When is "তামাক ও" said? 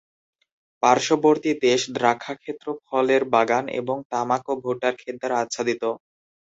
4.11-4.63